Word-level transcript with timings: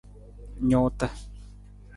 Nuuta. 0.69 1.07